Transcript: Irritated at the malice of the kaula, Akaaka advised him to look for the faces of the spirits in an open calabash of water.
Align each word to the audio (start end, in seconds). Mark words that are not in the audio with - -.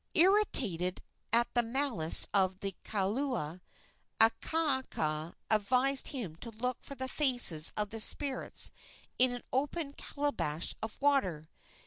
Irritated 0.15 1.03
at 1.31 1.53
the 1.53 1.61
malice 1.61 2.27
of 2.33 2.61
the 2.61 2.75
kaula, 2.83 3.61
Akaaka 4.19 5.35
advised 5.51 6.07
him 6.07 6.35
to 6.37 6.49
look 6.49 6.81
for 6.81 6.95
the 6.95 7.07
faces 7.07 7.71
of 7.77 7.91
the 7.91 7.99
spirits 7.99 8.71
in 9.19 9.31
an 9.31 9.43
open 9.53 9.93
calabash 9.93 10.73
of 10.81 10.97
water. 11.01 11.45